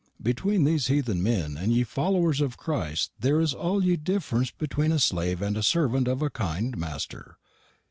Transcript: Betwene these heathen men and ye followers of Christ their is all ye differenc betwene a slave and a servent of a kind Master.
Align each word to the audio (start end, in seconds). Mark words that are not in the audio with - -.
Betwene 0.19 0.65
these 0.65 0.87
heathen 0.87 1.21
men 1.21 1.55
and 1.57 1.71
ye 1.71 1.83
followers 1.83 2.41
of 2.41 2.57
Christ 2.57 3.11
their 3.19 3.39
is 3.39 3.53
all 3.53 3.83
ye 3.85 3.95
differenc 3.95 4.53
betwene 4.57 4.91
a 4.91 4.97
slave 4.97 5.43
and 5.43 5.55
a 5.55 5.61
servent 5.61 6.07
of 6.07 6.23
a 6.23 6.31
kind 6.31 6.75
Master. 6.75 7.37